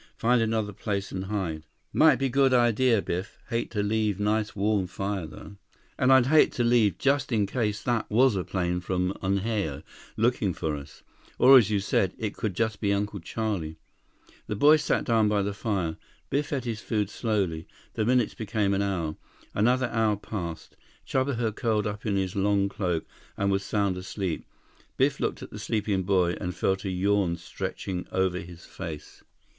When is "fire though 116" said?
4.87-5.97